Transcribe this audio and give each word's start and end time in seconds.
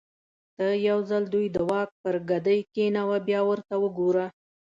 ته 0.57 0.67
یو 0.87 0.99
ځل 1.09 1.23
دوی 1.33 1.47
د 1.55 1.57
واک 1.69 1.89
پر 2.01 2.15
ګدۍ 2.29 2.59
کېنوه 2.73 3.17
بیا 3.27 3.39
ورته 3.49 3.75
وګوره. 3.83 4.25